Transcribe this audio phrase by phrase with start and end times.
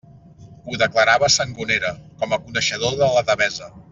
[0.69, 1.93] Ho declarava Sangonera,
[2.23, 3.73] com a coneixedor de la Devesa.